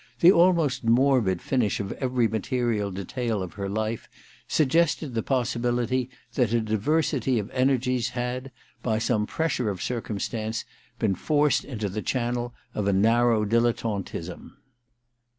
[0.21, 4.09] The almost morbid finish of every material detail of her life
[4.47, 8.49] suggested the possibility that a diversity of energies had,
[8.81, 10.65] by some pressure of circum stance,
[10.97, 14.57] been forced into the channel of a narrow dilettantism.